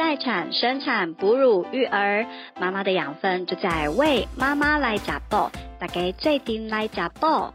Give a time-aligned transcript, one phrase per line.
[0.00, 2.26] 待产、生产、哺乳、育儿，
[2.58, 7.52] 妈妈的养分就在为妈妈来加爆，大家最顶来加爆。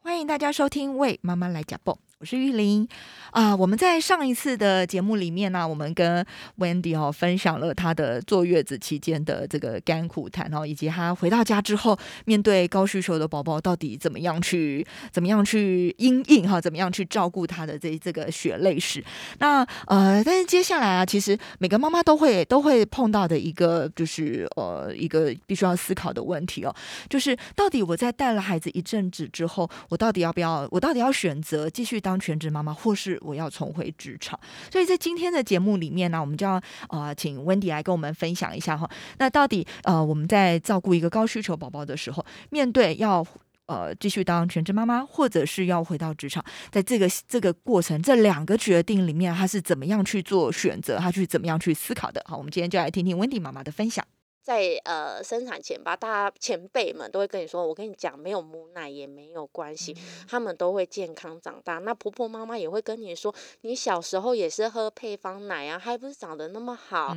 [0.00, 1.92] 欢迎大家收听《为妈妈来加爆》，
[2.22, 2.86] 我是玉玲。
[3.32, 6.24] 啊，我们在上一次的节目里面呢，我们跟
[6.58, 19.02] Wendy 哦分享了她的坐月子期间的这个甘苦谈哦，以及她回到家之后面对高需求的宝宝到底怎么样去怎么样去应应哈，怎么样去照顾他的这这个血泪史。
[19.38, 26.72] 那呃，但是接下来啊，其实每个妈妈都会都会碰到的一个就是呃一个必须要思考的问题哦，
[27.08, 34.38] 就是到底我在带了孩子一阵子之后，我到底要不要我到底要选择继续当当全职妈妈，或是我要重回职场，
[34.70, 38.86] 所以在今天的节目里面呢，我们就要呃请 Wendy 来跟我们分享一下哈。
[39.16, 43.26] 那到底呃我们在照顾一个高需求宝宝的时候，面对要
[43.64, 52.22] 呃继续当全职妈妈，或者是要回到职场，在这个这个过程这两个决定里面，他是怎么样去做选择，他去怎么样去思考的？
[52.28, 54.04] 好，我们今天就来听听 Wendy 妈妈的分享。
[54.42, 59.96] 在呃生产前吧，大家前辈们都会跟你说，我跟你讲，没有母奶也没有关系，
[60.28, 61.78] 他们都会健康长大。
[61.78, 67.16] 那婆婆妈妈也会跟你说，你小时候也是喝配方奶啊，还不是长得那么好。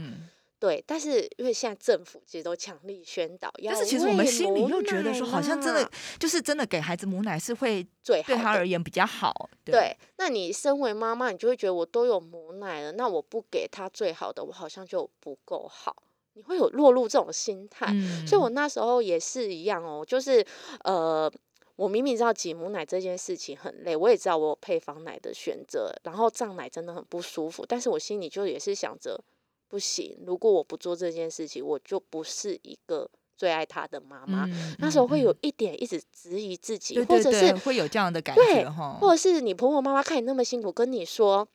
[0.58, 5.88] 对，但是因为现在政府其实都强力宣导，但是其实我们心里又觉得说，好像真的
[6.18, 9.50] 就是真的给孩子母奶是会最对他而言比较好。
[9.66, 15.96] 对，那你身为妈妈，你就会觉得我都有母奶了，那我不给他最好的，我好像就不够好。
[16.36, 17.88] 你会有落入这种心态，
[18.28, 20.46] 所以我那时候也是一样哦，就是
[20.84, 21.32] 呃，
[21.78, 29.18] 我明明知道挤母奶这件事情很累，我也知道我有配方奶的选择，然后胀奶真的很不舒服，但是我心里就也是想着，
[29.70, 34.46] 不行，如果我不做这件事情，我就不是一个最爱他的妈妈。
[34.80, 41.48] 那时候会有一点一直质疑自己，或者是会有这样的感觉哈，或者是你婆婆妈妈看你那么辛苦，跟你说。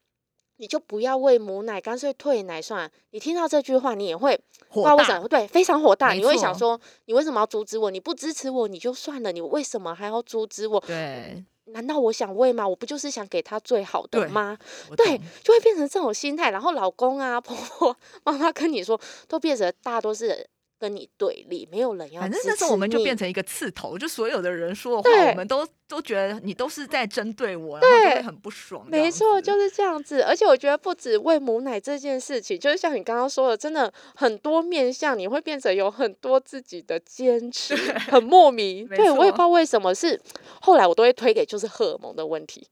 [0.60, 2.90] 你就不要喂母奶，干脆退奶算了。
[3.12, 5.26] 你听到这句话，你也会火大，为什么？
[5.26, 6.12] 对，非常火大。
[6.12, 7.90] 你会想说，你为什么要阻止我？
[7.90, 9.32] 你不支持我，你就算了。
[9.32, 10.78] 你为什么还要阻止我？
[10.86, 12.68] 对，难道我想喂吗？
[12.68, 14.58] 我不就是想给他最好的吗？
[14.98, 16.50] 对，就会变成这种心态。
[16.50, 20.46] 然后老公啊、婆婆、 妈妈跟你说，都变成大多是。
[20.80, 22.22] 跟你对立，没有人要。
[22.22, 28.86] 反正那时候我们就变成一个刺头，就所有的人说的话，我们都都觉得你都是在针对我，然后就会很不爽。
[28.88, 30.22] 没错，就是这样子。
[30.22, 37.76] 而且我觉得不止喂母奶这件事情，就是像你刚刚说的，真的很多面向，你会变成有很多自己的坚持，
[38.10, 38.88] 很莫名。
[38.96, 40.18] 对我也不知道为什么，是
[40.62, 42.66] 后来我都会推给就是荷尔蒙的问题。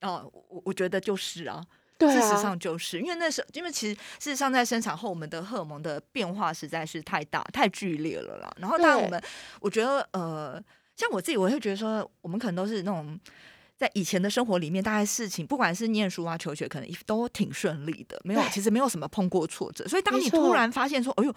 [0.00, 1.62] 哦，我我觉得就是啊。
[1.98, 8.50] 事实上，就是因为那时候，因为其实事实上在生产后，我们的荷尔蒙的变化实在是太大、太剧烈了啦。
[8.58, 9.20] 然后，当然我们，
[9.60, 10.62] 我觉得，呃，
[10.96, 13.18] 像我自己，我会觉得说，我们可能都是那种
[13.76, 19.86] 在以前的生活里面，大概事情，不管是念书啊、求学，可能都挺顺利的，没有，其实没有什么碰过挫折。
[19.88, 21.34] 所以，当你突然发现说，哎呦，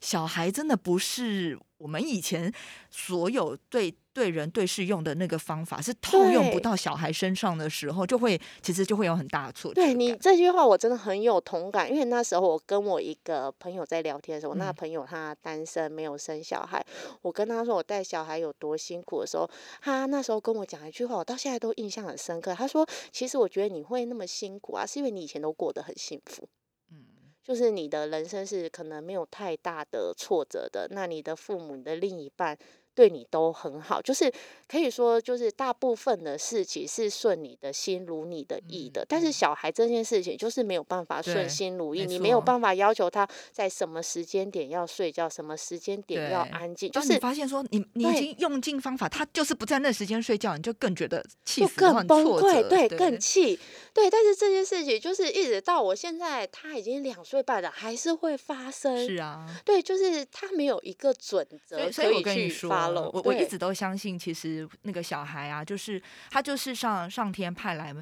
[0.00, 2.52] 小孩真的不是我们以前
[2.90, 3.94] 所有对。
[4.18, 9.80] 对人对事用的那个方法是套用不到小孩身上的时候，就会其实就会有很大的挫折。
[9.80, 16.84] 对你这句话我真的很有同感，因为那时候我跟我一个朋友在聊天的时候，那朋友他单身没有生小孩，
[17.22, 19.48] 我跟他说我带小孩有多辛苦的时候，
[19.80, 22.52] 他那时候跟我讲一句话，我到现在都印象很深刻。
[22.52, 26.48] 他说：“其实我觉得你会那么辛苦啊，是因为你以前都过得很幸福，
[26.90, 27.04] 嗯，
[27.44, 30.88] 就是你的人生是可能没有太大的挫折的。
[30.90, 32.58] 那你的父母、你的另一半。”
[32.98, 34.28] 对你都很好，就是
[34.66, 39.06] 可以说，就是大部分的事情是顺你的心如你的意的。
[39.08, 46.90] 但是小孩这件事情就是没有办法顺心如意，你没有办法要求他在什么时间点要睡觉，什么时间点要安静。
[46.90, 53.56] 就是发现说你你已经用尽方法，他就是不在那时间睡觉，你就更觉得气死，更崩溃，对，更气。
[53.94, 59.06] 对，但是这件事情就是一直到我现在，他已经两岁半了，还是会发生。
[59.06, 62.87] 是啊，对，就是他没有一个准则可以去发。
[62.90, 66.00] 我我一直都相信，其实那个小孩啊，就是
[66.30, 67.94] 他就是上上天派来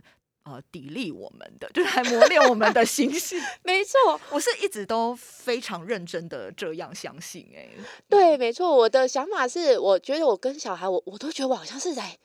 [0.45, 3.41] 呃砥砺我们的，就是来磨练我们的心性。
[3.65, 7.49] 没错，我是一直都非常认真的这样相信。
[7.55, 7.69] 哎，
[8.09, 12.17] 对，没错，我的想法是，我觉得我跟小孩，我我都觉得我好像是在。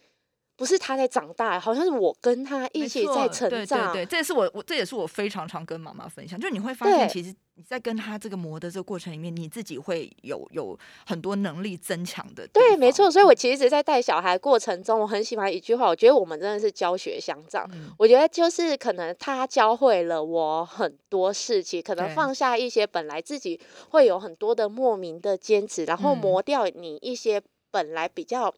[0.62, 3.92] 不是他在长大，好像是我跟他一起在成长。
[3.92, 10.78] 对对对，这也是我我这也是我非常常跟妈妈分享，就你会发现，其实你在跟他这个磨的这个过程里面，你自己会有有
[11.08, 12.48] 很多能力增强的。
[12.54, 13.10] 对，没错。
[13.10, 17.68] 所以我其实，在带小孩过程中，我很喜欢一句话，我觉得我们真的是教学相长。
[17.98, 23.60] 我觉得就是可能他教会了我很多事情，可能放下一些本来自己
[23.90, 27.42] 会有很多的莫名的坚持，然后磨掉你一些
[27.72, 28.54] 本来比较。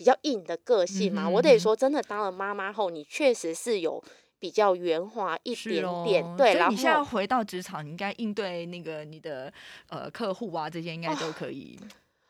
[0.00, 4.02] 比较硬的个性嘛，我得说，真的当了妈妈后，你确实是有
[4.38, 9.52] 比较圆滑一是点哦点，对，然所以你现在回到职场，你应该应对那个你的
[9.90, 11.78] 呃客户啊，这些应该都可以。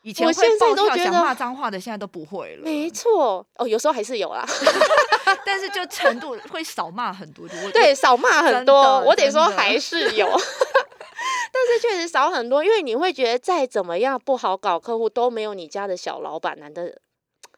[0.01, 2.63] 以前会我现在暴跳想都觉得骂脏话的，现在都不会了。
[2.65, 4.45] 没错，哦，有时候还是有啦，
[5.45, 7.47] 但是就程度会少骂很多。
[7.63, 10.27] 我对，少骂很多，我得说还是有。
[11.53, 16.99] 但是确实少很多，因为你会觉得再怎么样不好搞，客户都没有你家的小老板难得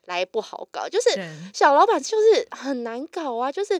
[0.05, 1.09] 来不好搞，就是
[1.53, 3.79] 小老板就是很难搞啊，就是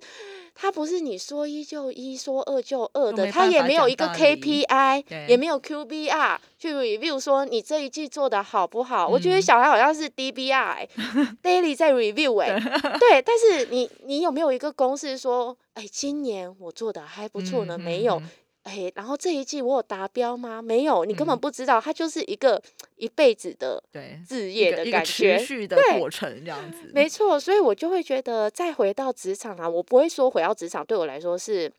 [0.56, 9.08] 他不是你说一就一，说二就二的，他也没有一个 KPI，也没有 QBR 去 review 说你这一季做的好不好。
[9.08, 12.58] 我觉得嗯小孩好像是 DBI，daily 在 review 哎、
[13.00, 17.76] 对，但是你你有没有一个公式说，哎，今年我做的还不错呢？
[17.78, 18.22] 嗯没有。
[18.64, 20.62] 嗯哎，然后这一季我有达标吗？
[20.62, 22.62] 没有，你根本嗯不知道，它就是一个
[22.96, 25.38] 一辈子的对，置业的感一个持觉。
[25.38, 26.90] 续的对过程这样子。
[26.94, 31.70] 没错，所以我就会觉得，再回到职场啊，我不会说回到职场对我来说是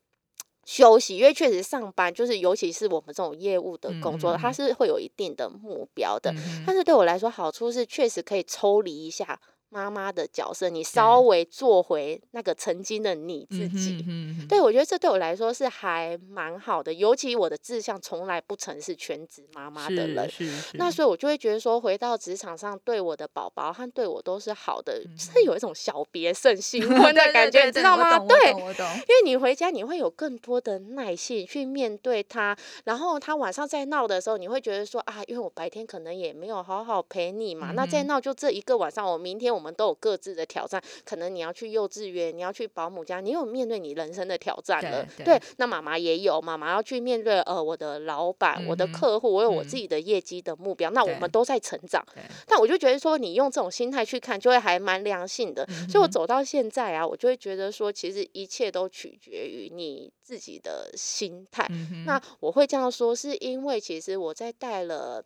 [0.67, 6.31] 休息，因为确实上班就是，尤其是我们这种业务的工作，它是会有一定的目标的。
[6.33, 9.41] 嗯但是对我来说，好处是确实可以抽离一下
[9.75, 14.05] 妈妈的角色，你稍微做回那个曾经的你自己。
[14.49, 20.31] 对，我觉得这对我来说是还蛮好的，尤其我的志向从来不曾是全职妈妈的人，
[20.75, 28.17] 那所以我就会觉得说，回到职场上，对我的宝宝和对我都是好的，嗯是有一种小别胜新 婚的感觉，你知道吗？
[28.21, 28.53] 对。
[28.53, 45.09] 因为你回家你会有更多的耐性去面对他，然后他晚上在闹的时候，你会觉得说啊，因为我白天可能也没有好好陪你嘛，那嗯哼在闹就这一个晚上，我明天我们都有各自的挑战，可能你要去幼稚园，你要去保姆家，你有面对你人生的挑战对了。
[45.25, 52.05] 对那妈妈也有，妈妈要去面对呃我的老板、我的客户，我有我嗯自己的业绩的目标，那我们都在成长。
[52.47, 55.67] 但我就觉得说，你用这种心态去看，就会还蛮良性的。
[55.89, 61.67] 所以我走到现在啊，我就会觉得说，其实一切都取决于你自己的心态。
[61.71, 65.25] 嗯那我会这样说，是因为其实我在带了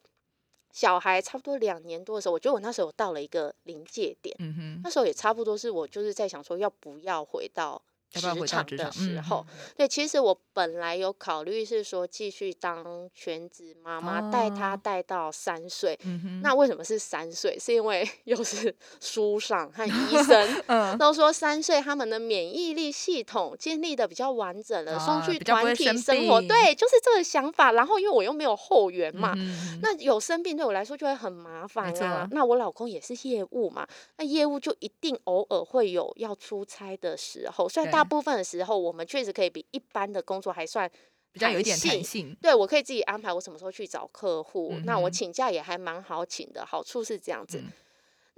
[0.79, 4.33] 小孩差不多两年多的时候，我觉得我那时候到了一个临界点。
[4.39, 9.47] 嗯哼，那时候也差不多是我就是在想说，要不要回到职场嗯时候，哼
[9.77, 15.99] 对，其实我本来有考虑是说继续当全职妈妈，带他哦带到三岁。
[16.05, 17.59] 嗯，那为什么是三岁？
[17.59, 27.73] 是因为 又是书上和医 生嗯都说三岁他们的免疫力系统建立的比较完整了，送去团体生生活，病对，就是这个想法。
[27.73, 32.27] 然后因为我又没有后援嘛，嗯那有生病对我来说就会很麻烦错啊。
[32.33, 40.91] 那我老公也是业务嘛，那业务就一定偶尔会有要出差的时候，虽然大部分的时候我们确实可以比一般的工作还算
[41.33, 47.59] 比较有一点性弹性，对，我可以自己安排我什么时候去找客户，那我请假也还蛮好请的，好处是这样子。
[47.59, 47.73] 嗯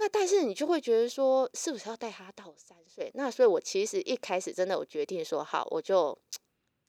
[0.02, 3.10] 那但是你就会觉得说，是不是要带他到三岁？
[3.12, 6.16] 那所以我其实一开始真的我决定说，好，我就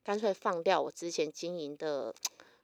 [0.01, 2.15] 干脆放掉我之前经营的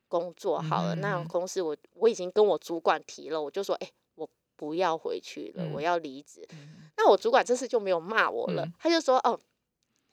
[0.07, 0.95] 工作好了。
[0.95, 6.47] 那公司我我已经跟我主管提了，我就说，哎、我不要回去了，我嗯要离职。
[6.53, 9.37] 嗯那我主管这次就没有骂我了，嗯他就说，哦，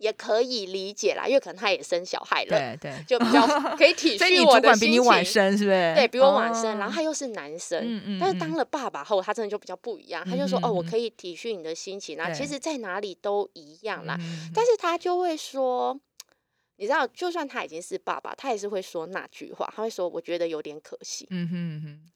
[0.04, 2.48] 也可以理解啦，因为可能他也生小孩了。
[2.50, 3.46] 对对，就比较
[3.76, 5.94] 可以体所以你恤我的主管比你心情晚生，是不是？
[5.96, 10.22] 对比我晚生，然后哦他又是男生，嗯嗯嗯但是当了爸爸后，他真的就比较不一样。
[10.28, 14.16] 他就说：“哦，我可以体恤你的心情啊，其实在哪里都一样啦。
[14.20, 15.98] 嗯但是他就会说，
[16.76, 21.26] 你知道，就算他已经是爸爸，他也是会说那句话，他会说：“我觉得有点可惜。
[21.30, 22.10] 嗯哼嗯哼，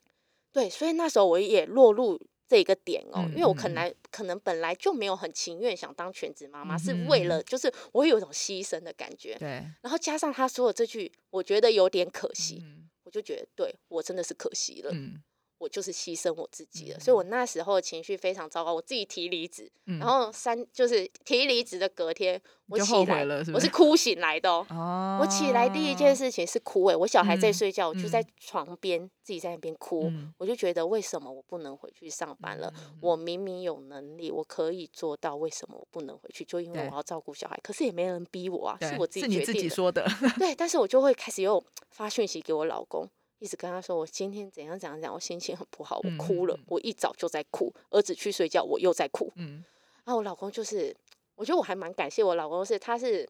[0.53, 9.49] 对，所以那时候我也落入这个点哦，因为我可能可能本来就没有很情愿想当全职妈妈，嗯是为了就是我会有一种牺牲的感觉，对，
[9.83, 12.89] 然后加上他说的这句，我觉得有点可惜，嗯。
[13.05, 14.91] 我就觉得对我真的是可惜了。
[14.93, 15.23] 嗯
[15.59, 24.67] 我就是牺牲我自己了，所以我那时候情绪非常糟糕，我自己提离职，嗯，然后三就是提离职的隔天，我就后起来悔了是是我是哭醒来的哦。
[24.71, 28.27] 哦，我起来第一件事情是哭诶、我小孩在嗯睡觉，我就在嗯。
[28.41, 30.33] 床边自己在那边哭，嗯。
[30.39, 32.73] 我就觉得为什么我不能回去上班了？
[33.01, 36.45] 我明明有能力，我可以做到，为什么我不能回去？
[36.45, 40.07] 就因为我要照顾小孩，可是也没人逼我啊，是我自己决定的，
[40.39, 49.33] 对，但是我就会开始又发讯息给我老公，一直跟他说我今天怎样怎样怎样，我心情很不好，我嗯哭了，我一早就在哭，儿子去睡觉，我又在哭。
[49.37, 49.65] 嗯
[50.05, 50.95] 然后我老公就是，
[51.35, 53.29] 我觉得我还蛮感谢我老公是，他是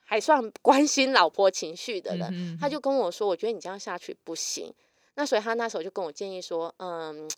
[0.00, 4.72] 还算关心老婆情绪的人，嗯他就跟我说，我觉得你这样下去不行。
[5.14, 7.28] 那所以他那时候就跟我建议说，嗯。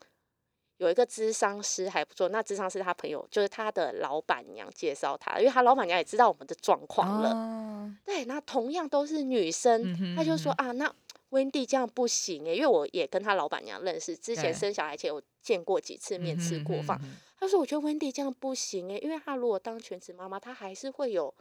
[0.79, 10.93] 有一个智商师还不错，那智商师他朋友就是他的老板娘介绍他，因为他老板娘也知道我们的状况了，哦对，那同样都是女生，嗯哼他就说嗯啊，那
[11.33, 17.01] Wendy 这样不行诶，因为我也跟他老板娘认识，之前生小孩前有见过几次面，吃过饭。
[17.39, 21.35] 他说我觉得 Wendy 这样不行诶，因为她如果当全职妈妈，她还是会有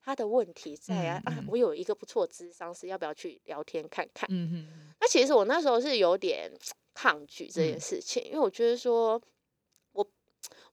[0.00, 4.28] 她的问题在啊，啊我有一个不错的智商是，要不要去聊天看看？
[4.30, 6.52] 嗯哼，那其实我那时候是有点
[6.94, 9.22] 抗拒这件嗯事情，因为我觉得说，我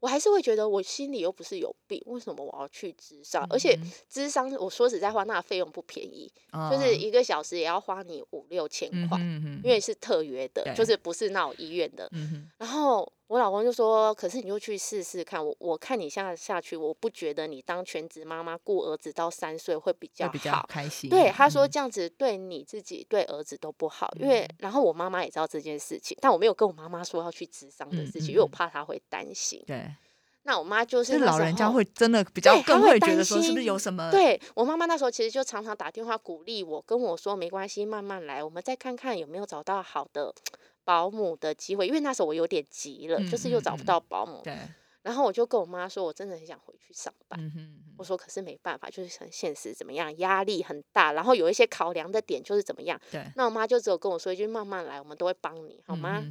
[0.05, 3.43] 我还是会觉得我心里又不是有病，为什么我要去智商？
[3.49, 12.07] 而且嗯智商，我说实在话，那费用不便宜，哼就是一个小时也要花你五六千嗯块，哼嗯因为是特约的，就是不是那种医院的。
[12.11, 21.09] 嗯然后我老公就说：“可是你就去试试看，我我看你现在下去，我不觉得你当全职妈妈顾儿子到三岁会比较会比较好。”开心。
[21.09, 29.63] 对，他说嗯这样子对你自己、对儿子都不好，因为然后我妈妈也知道这件事情，但我没有跟我妈妈说要去智商的嗯事情，嗯因为我嗯怕她会担心。
[29.65, 29.91] 对，
[30.43, 40.31] 那我妈就是老人家会真的比较更会觉得担说是不是心有什么对我妈妈那时候其实就常常打电话鼓励我，跟我说没关系，慢慢来，我们再看看有没有找到好的
[40.85, 41.85] 保姆的机会。
[41.85, 44.57] 因为那时候我有点急了，就是又找不到保姆，对，
[45.01, 47.37] 然后我就跟我妈说，我真的很想回去上班。
[47.43, 52.99] 嗯哼我说可是没办法，就是很现实，怎么样，压力很大，然后有一些考量的点就是怎么样。
[53.09, 56.21] 对，那我妈就只有跟我说一句：“慢慢来，我们都会帮你，好吗？”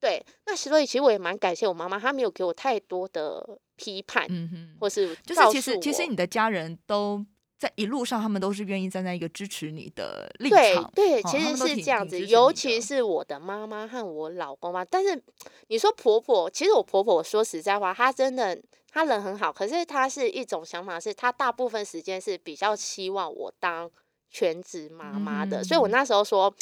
[0.00, 7.26] 对，那所以其实我也蛮感谢我妈妈，她没有给我太多的批判，嗯哼，或是就是其实其实你的家人都
[7.58, 10.90] 在一路上，他们都是愿意站在一个支持你的立场。
[10.94, 14.84] 对，其实是这样子，尤其是我的妈妈和我老公嘛。
[14.84, 15.20] 但是
[15.66, 18.56] 你说婆婆，其实我婆婆，说实在话，她真的
[18.90, 23.90] 她人很好，可是她是一种想法是，她大部分时间是比较希望我当
[24.30, 26.54] 全职妈妈的，所以我嗯那时候说。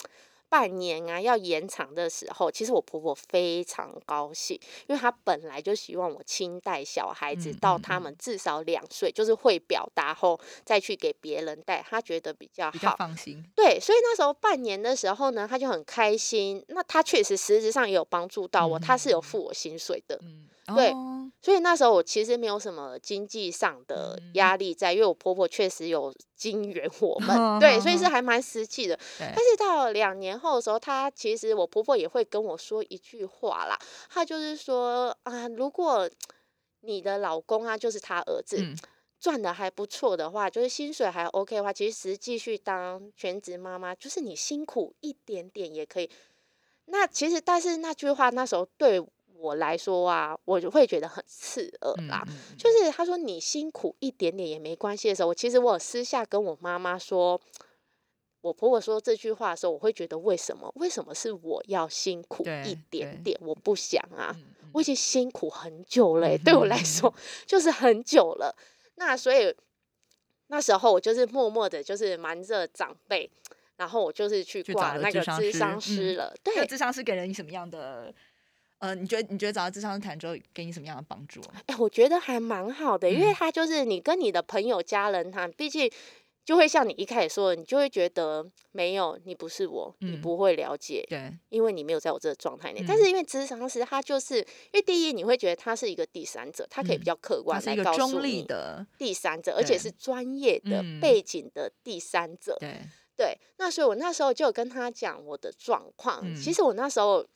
[0.48, 12.96] 半年啊，要延长的时候，其实我婆婆非常高兴，因为她本来就希望我亲带小孩子到他们至少两岁，就是会表达后再去给别人带，她觉得比较比较好。
[12.96, 13.44] 放心。
[13.54, 16.64] 对，所以那时候半年的时候呢，她就很开心。
[16.68, 20.18] 那她确实实质上也有帮助到我，她是有付我薪水的。
[20.22, 21.30] 嗯，对哦。
[21.42, 28.98] 所以那时候我其实没有什么经济上的嗯压力在，因为我婆婆确实有金援我 们，对，所以是 还蛮实际的。
[29.18, 36.08] 但是到两年后的时候，她其实我婆婆也会跟我说一句话啦，她就是说啊，如果
[36.80, 38.76] 你的老公啊，就是他儿子，嗯。
[39.18, 46.10] 赚的还不错的话，就是薪水还 OK 的话，其实继续当全职妈妈，就是你辛苦一点点也可以。
[46.84, 49.00] 那其实，但是那句话那时候对
[49.38, 52.24] 我来说啊，我就会觉得很刺耳嗯啦。
[52.58, 57.40] 就是他说你辛苦一点点也没关系的时候，我其实我有私下跟我妈妈说，
[58.40, 60.72] 我婆婆说这句话的时候，我会觉得为什么？
[60.76, 63.40] 为什么是我要辛苦一点对点？
[63.42, 64.34] 我不想啊，
[64.72, 67.12] 我已经辛苦很久了欸、嗯对我来说
[67.46, 68.54] 就是很久了。
[68.96, 69.54] 那所以
[70.48, 73.28] 那时候我就是默默的，就是瞒着长辈，
[73.76, 76.32] 然后我就是去挂那个智商嗯师了。
[76.44, 78.14] 这个对，智商师给了你什么样的？
[78.78, 81.40] 呃，你觉得你觉得找到智商师谈之后，给你什么样的帮助？
[81.66, 85.90] 哎、我觉得还蛮好的，因为嗯他就是你跟你的朋友、家人谈，毕竟
[86.44, 92.84] 就会像你一开始说的，你就会觉得没有，你不是我，你嗯不会了解，对，因为你没有在我这个状态内。
[92.86, 102.56] 但嗯是因为智商师他就是，因为第一你会觉得他是一个第三者，他可以比嗯较客它观来告诉是一个中立你的，第三者，而且是专业的嗯背景的第三者。
[102.60, 102.78] 对，
[103.16, 106.20] 对，那所以我那时候就有跟他讲我的状况。
[106.22, 107.26] 嗯其实我那时候，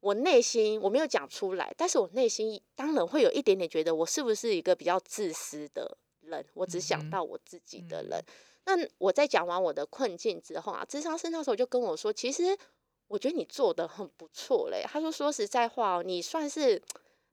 [0.00, 8.24] 我内心我没有讲出来，但是我内心当然会有一点点觉得我是不是一个比较自私的人，我只想到我自己的嗯人。
[8.66, 12.56] 那我在讲完我的困境之后啊，智商师那时候就跟我说，其实
[13.08, 14.84] 我觉得你做的很不错嘞。
[14.86, 16.82] 他说说实在话哦，你算是。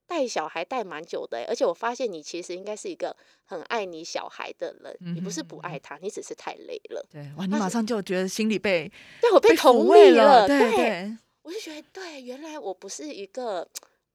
[0.10, 7.06] 带小孩带蛮久的欸，而且我发现你其实应该是一个很爱你小孩的人，你不是不爱他，你只是太累了。
[7.12, 13.66] 对，哇，你马上就觉得心里被对我被抚同慰理了，对对我就觉得对，原来我不是一个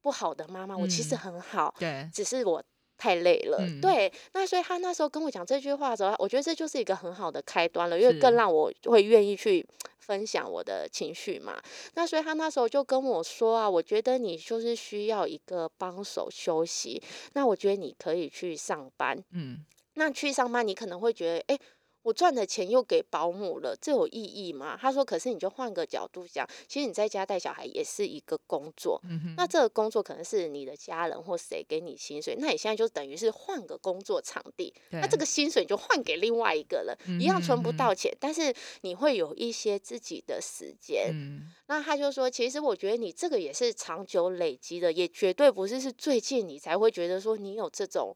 [0.02, 2.62] 不好的妈妈，我其实嗯很好，对，只是我
[2.98, 3.56] 太累了。
[3.58, 9.66] 嗯对，那所以他那时候跟我讲这句话的时候，我觉得这就是一个很好的开端了，因为更让我会愿意去
[9.98, 11.58] 分享我的情绪嘛。
[11.94, 19.18] 那所以他那时候就跟我说啊，我觉得你就是需要一个帮手休息，那我觉得你可以去上班。
[19.30, 21.58] 嗯，那去上班，你可能会觉得，哎、
[22.02, 24.76] 我赚的钱又给保姆了，这有意义吗？
[24.80, 29.00] 他说，可是你就换个角度想，其实你在家带小孩也是一个工作。
[29.04, 41.10] 嗯那这个工作可能是你的家人或谁给你薪水，那你现在就等于是换个工作场地，那这个薪水你就换给另外一个人，一样存不到钱，但是你会有一些自己的时间。
[41.12, 48.14] 嗯那他就说，其实我觉得你这个也是长久累积的，也绝对不是是最近你才会觉得说你有这种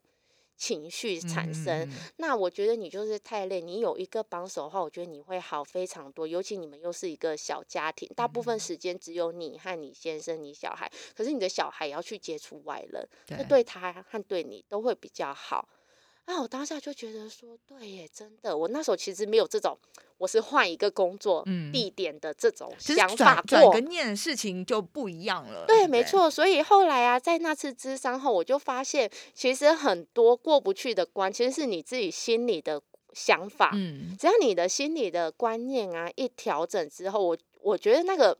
[0.56, 1.82] 情绪产生。
[1.82, 6.26] 嗯嗯嗯那我觉得你就是太累，你有一个帮手的话，我觉得你会好非常多。
[6.26, 15.68] 尤其你们又是一个小家庭，大部嗯分时间只有你和你先生、你小孩，可是你的小孩也要去接触外人，这对对他和对你都会比较好。
[16.26, 19.78] 啊，我当下就觉得说，对耶，真的，我那时候其实没有这种，
[20.18, 23.80] 我是换一个工作、嗯地点的这种想法过转过个。
[23.80, 25.64] 念，事情就不一样了。
[25.68, 26.02] 对，不没。
[26.02, 26.28] 错。
[26.28, 33.70] 所以后来啊，在那次咨商后，我就发现，其实很多过不去的关，其实是你自己心里的想法。
[33.74, 38.36] 嗯，只要你的心里的观念啊一调整之后，我我觉得那个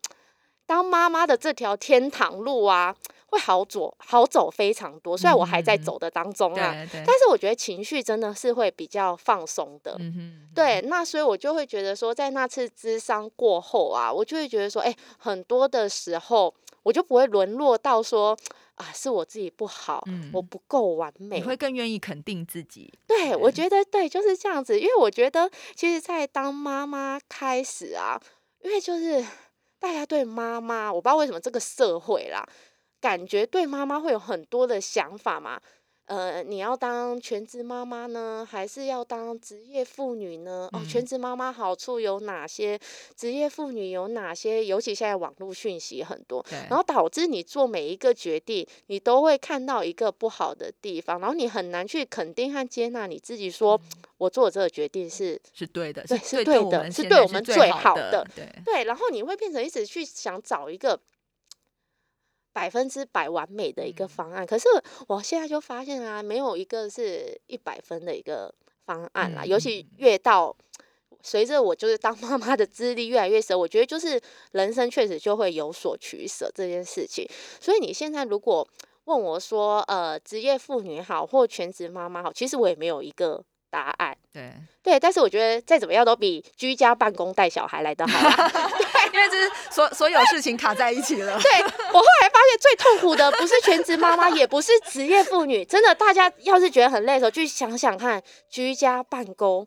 [0.66, 5.16] 当妈妈的这条天堂路啊，会好走好走非常多。
[5.16, 6.75] 虽然我还在嗯走的当中啊。
[6.92, 9.97] 但是我觉得情绪真的是会比较放松的。
[9.99, 18.37] 嗯哼，对，那所以我就会觉得说，在那次咨商过后啊，我就会觉得说，哎、很多的时候我就不会沦落到说
[18.76, 21.42] 啊，是我自己不好，我嗯不够完美你。
[21.42, 22.92] 会更愿意肯定自己。
[23.06, 24.78] 对，我对觉得对，就是这样子。
[24.78, 28.21] 因为我觉得，其实，在当妈妈开始啊，
[28.62, 29.25] 因为就是
[29.80, 32.47] 大家对妈妈，我不知道为什么这个社会啦，
[33.00, 35.61] 感觉对妈妈会有很多的想法嘛。
[36.07, 40.69] 呃，你要当全职妈妈呢，还是要当职业妇女呢？
[40.73, 42.79] 哦，全嗯职妈妈好处有哪些？
[43.17, 44.65] 职业妇女有哪些？
[44.65, 53.81] 尤其现在网络讯息很多，然后导致你做每一个决定，你都会看到一个不好的地方，然后你很难去肯定和接纳你自己，说
[54.19, 58.26] 我做这个决定是是对的，对是是对的是对我们最好的的。
[58.37, 60.97] 对，对，然后你会变成一直去想找一个
[62.57, 64.67] 百分之百完美的一个嗯方案，可是
[65.09, 68.51] 我现在就发现啊，没有一个是一百分的一个
[68.87, 70.57] 方案啦，嗯尤其嗯越到。
[71.23, 74.21] 随着我就是当妈妈的资历越来越深，我觉得就是
[74.53, 77.29] 人生确实就会有所取舍这件事情。
[77.61, 78.67] 所以你现在如果
[79.05, 83.43] 问我说，呃，职业妇女好或全职妈妈好，其实我也没有一个
[83.76, 84.16] 答案。
[84.33, 84.50] 对，
[84.83, 88.18] 对，但是我觉得再怎么样都比居家办公带小孩来的好
[88.49, 89.12] 对。
[89.12, 91.37] 因为这是所所有事情卡在一起了。
[91.40, 99.66] 对我后来发现最痛苦的不是全职妈妈，也不是职业妇女，真的，大家要是觉得很累的时候，去想想看，居家办公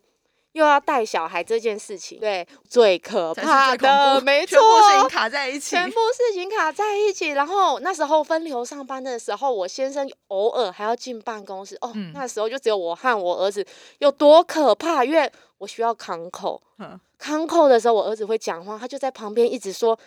[0.52, 5.08] 又要带小孩这件事情，对，最可怕的，怖没全部事情错。
[5.08, 5.70] 卡在一起。
[5.70, 13.64] 全部事情卡在一起，然后那时候分流上班的时候，我先生偶尔还要进办公室，哦，嗯那时候就只有我和我儿子，
[13.98, 15.04] 有多可怕？
[15.04, 19.98] 因为我需要康口，嗯康扣的时候，我儿子会讲话，他就在旁边一直说：“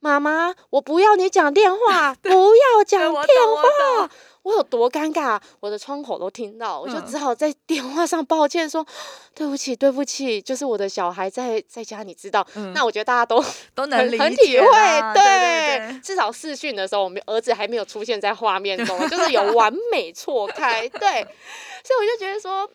[0.00, 4.10] 妈妈，我不要你讲电话， 不要讲对电话。
[4.42, 8.84] 懂。”我有多尴尬，我的窗口都听到，我就嗯只好在 电话上抱歉说
[9.34, 12.46] ：“对不起，对不起，就是我的小孩在在家，你知道。
[12.54, 13.42] 嗯那我觉得大家都
[13.74, 21.22] 都能理很很体会，解对对对至少视讯的时候，我们儿子还没有出现在画面中， 就是有完美错开，对，
[21.84, 22.68] 所以我就觉得说，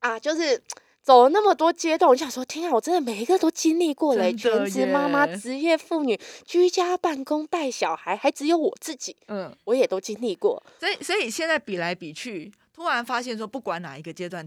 [0.00, 0.60] 啊，就是
[1.08, 14.46] 走了那么多阶段，我就想说，天啊，我真的每一个都经历过了欸，全职妈妈、职业妇女、居家办公、带小孩，还只有我自己，嗯，我也都经历过，所以所以现在比来比去，突然发现说，不管哪一个阶段，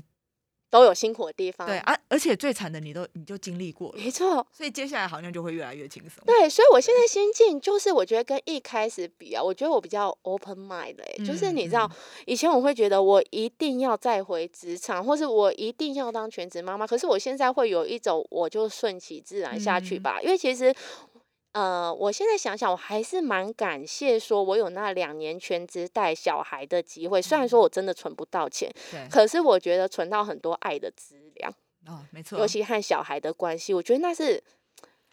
[0.72, 6.24] 都有辛苦的地方，对，啊，而且最惨的你都你就经历过了，没错，所以接下来好像就会越来越轻松。
[6.26, 20.74] 对，所以我现在心境就是，我觉得跟一开始比啊，我觉得我比较 open mind 哎、就是你知道嗯，以前我会觉得我一定要再回职场，或是我一定要当全职妈妈，可是我现在会有一种我就顺其自然下去嗯吧，因为其实。
[21.54, 27.22] 呃，我现在想想，我还是蛮感谢，说我有那两年全职带小孩的机会。
[27.22, 31.54] 虽然说我真的存不到钱，对，可是我觉得存到很多爱的资粮，
[31.88, 34.42] 哦，没错，尤其和小孩的关系，我觉得那是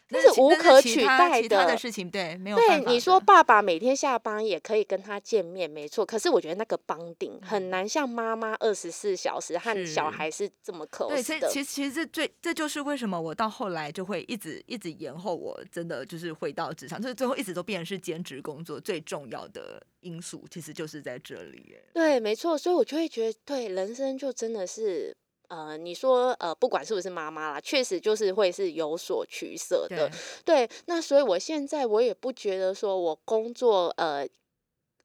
[0.09, 6.05] 那那是无可取代的的事情，对，没有对，你说爸爸每天下班也可以跟他见面，没错。
[6.05, 11.35] 可是我觉得那个绑定嗯很难像妈妈二十四小时和小孩是这么对，所。
[11.35, 21.75] 以其实其实这最这就是为什么我到后来就会一直一直延后，我真的就是回到职场，就是最后一直都变成是兼职工作最重要的因素，其实就是在这里。
[21.93, 22.57] 对，没错。
[22.57, 25.15] 所以我就会觉得，对人生就真的是。
[25.49, 30.09] 呃，你说呃，不管是不是妈妈啦，确实就是会是有所取舍的
[30.45, 34.27] 对。，对，那所以我现在我也不觉得说我工作呃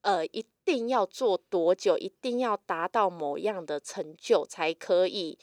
[0.01, 5.37] 呃一定要做多久，一定要达到某样的成就才可以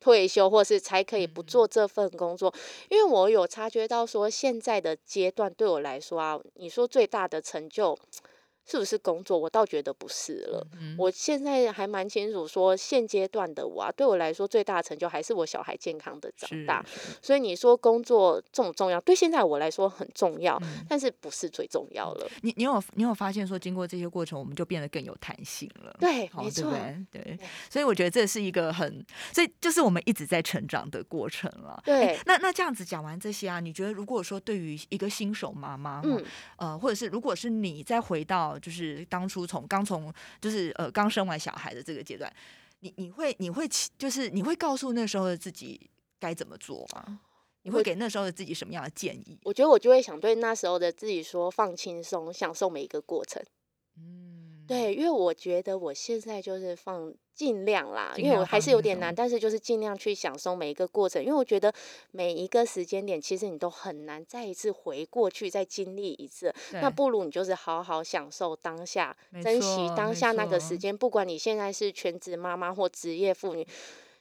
[0.00, 2.52] 退休，或是才可以不嗯做这份工作。
[2.88, 7.98] 因为我有察觉到说，现在的阶段对我来说啊，你说最大的成就
[8.70, 9.38] 是不是工作？
[9.38, 10.66] 我倒觉得不是了。
[10.78, 16.84] 嗯我现在还蛮清楚说，现阶段的我啊，对我来说最大的成就还是我小孩健康的长大。
[17.22, 19.00] 所以你说工作重不重要？
[19.00, 22.28] 对现在我来说很重要，嗯但是不是最重要了。
[22.42, 25.96] 你你有你有发现说，经过这些过程，我们就变得更有弹性了。
[25.98, 27.22] 对，没错，对对？
[27.22, 27.38] 对对，
[27.70, 31.80] 所以我觉得这是一个很，所以就是我们一直在成长的过程了。
[31.84, 36.22] 对那那这样子讲完这些啊，你觉得如果说对于一个新手妈妈，嗯，
[36.56, 42.32] 呃，或者是如果是你再回到就是当初从刚从就是呃刚生完小孩的这个阶段，
[42.80, 45.80] 你你会你会起就是你会告诉那时候的自己
[46.18, 47.20] 该怎么做吗？
[47.62, 49.38] 你会给那时候的自己什么样的建议？
[49.42, 53.42] 我觉得我就会想对那时候的自己说，放轻松，享受每一个过程。
[54.68, 61.72] 嗯，对，因为我觉得我现在就是放尽量啦，尽因为我还是有点难，但是就是尽量去享受每一个过程，因为我觉得
[62.10, 73.66] 每一个时间点，其实你都很难再一次回过去再经历一次，那不如你就是好好享受当下，珍惜当下那个时间，不管你现在是全职妈妈或职业妇女。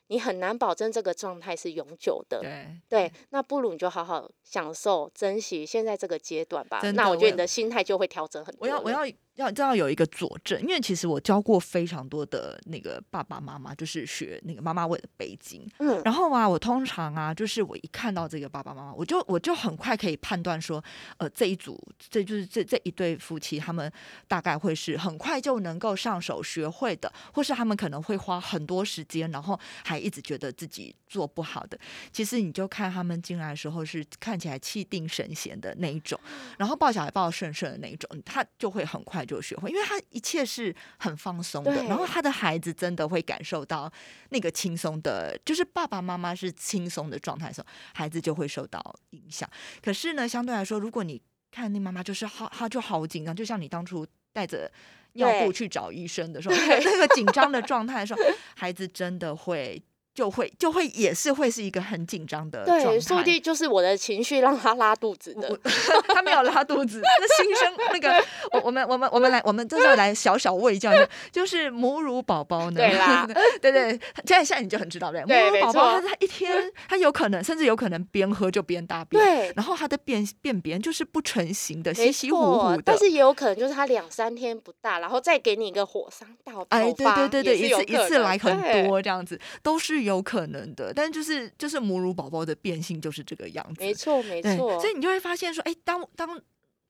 [0.09, 6.79] 你很难保证这个状态是永久的，对对，那不如你就好好享受、珍惜现在这个阶段吧。
[6.93, 8.81] 那我觉得你的心态就会调整很多了。
[8.81, 15.67] 我要我要要这样有一个佐证，因为其实我教过非常多的那个爸爸妈妈，就是学那个妈妈味的背经。
[15.77, 20.83] 嗯，然后啊，我通常啊，就是我一看到这个爸爸妈妈，我就我就很快可以判断说，
[21.17, 23.91] 呃，这一组这就是这这一对夫妻，他们
[24.27, 31.77] 大概会是很快就能够上手学会的，或是他们可能会花很多时间，然后还一直觉得自己做不好的。
[32.11, 36.19] 其实你就看他们进来的时候是看起来气定神闲的那一种，
[36.57, 43.91] 然后抱小孩抱得顺顺的那一种，他就会很快就学会，因为他一切是很放松的，然后他的孩子真的会感受到
[44.29, 49.47] 那个轻松的，就是爸爸妈妈是轻松的状态的时候，孩子就会受到影响。
[49.83, 54.71] 可是呢，相对来说，如果你看那妈妈就是好，她就好紧张，就像你当初带着
[55.13, 58.21] 尿布去找医生的时候，那 个 那个紧张的状态的时候，
[58.55, 59.81] 孩子真的会。
[60.17, 65.47] 就会就会也是会是一个很紧张的对，说不定就是我的情绪让他拉肚子的。
[66.09, 73.27] 他没有拉肚子，那新生那个，我我们我们我们来，我们这时候来小小喂教一下，就是母乳宝宝呢， 对啦，
[73.61, 73.91] 对对，
[74.25, 90.93] 现在现在你就很知道对，对母乳宝宝他错他一天他有可能甚至有可能边喝就边大便，对，然后他的便便便就是不成形的，稀稀糊糊的，但是也有可能就是他两三天不大，然后再给你一个火伤到哎，头发，对对对对，一次一次来很多这样子，都是有可能的。
[90.93, 96.41] 但就是就是母乳宝宝的变性就是这个样子，没错没，错所以你就会发现说，哎，当当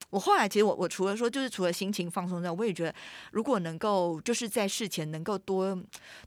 [0.09, 2.95] 我后来其实我我除了说就是除了心情放松之外，我也觉得
[3.31, 5.77] 如果能够就是在事前能够多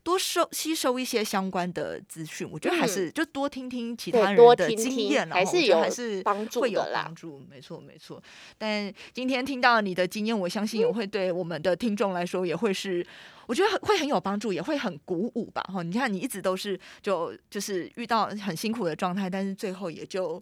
[0.03, 8.21] 多收吸收一些相关的资讯，我觉得还是、就多听听其他人的经验，然后我觉得还有是帮助会有帮助，没错没错。
[8.57, 13.05] 但今天听到你的经验，我相信也会对我们的听众来说也会是。
[13.47, 15.61] 我觉得很会很有帮助，也会很鼓舞吧。
[15.63, 20.41] 哈，你看你一直都是就就是遇到很辛苦的状态，但是最后也就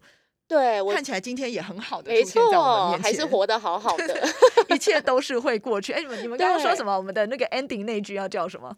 [0.49, 4.27] 对我看起来今天也很好的没出现在我们错，面前，还是活得好好 的。
[4.69, 5.93] 一切都是会过去。
[5.93, 6.97] 哎，你们你们刚刚说什么？
[6.97, 8.75] 我们的那个 ending 那句要叫什么？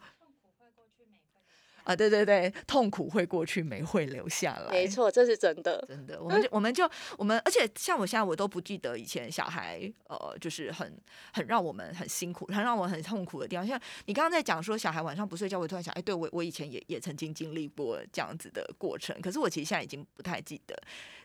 [1.83, 4.69] 啊，对对对，痛苦会过去，美会留下来。
[4.71, 5.83] 没错，这是真的。
[5.87, 10.95] 真的，我们就我们就我们，而且像我现在我都不记得以前小孩，呃，就是很
[11.33, 13.65] 很让我们很辛苦，很让我很痛苦的地方。
[13.65, 20.79] 像你刚刚在讲说小孩晚上不睡觉，我突然想，哎，对我我以前也也曾经经历过这样子的过程，可是我其实现在已经不太记得。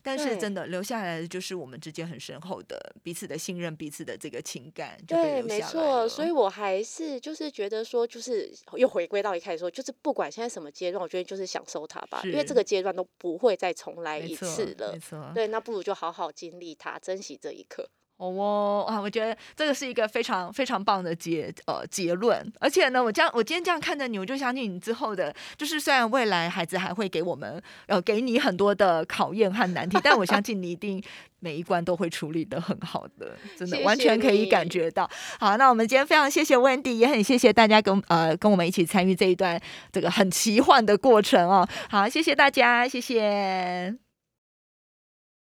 [0.06, 14.98] 但是真的留下来的就是我们之间很深厚的彼此的信任，彼此的这个情感就被对，留下来没错，所以我还是就是觉得说，就是又回归到一开始说，就是不管现在什么阶段，我觉得就是享受它吧，因为这个阶段都不会再重来一没错次了没。
[15.00, 17.90] 错，对，那不如就好好经历它，珍惜这一刻。
[18.18, 31.02] 哦哦啊，我觉得这个是一个非常非常棒的结呃结论，而且呢，我这样我今天这样看着你，我就相信你之后的，就是虽然未来孩子还会给我们呃给你很多的考验和难题，但我相信你一定
[31.40, 35.08] 每一关都会处理的很好的，真的完全可以感你觉到。
[35.38, 39.60] 好，那我们今天非常谢谢 Wendy，也很谢谢大家跟呃跟我们一起参与这一段
[39.92, 41.68] 这个很奇幻的过程哦。
[41.90, 44.05] 好，谢谢大家，谢谢。